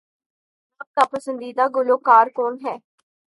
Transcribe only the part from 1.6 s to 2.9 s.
گلوکار کون ہے؟